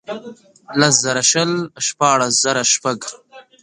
[0.79, 1.51] لس زره شل،
[1.87, 2.99] شپاړس زره شپږ.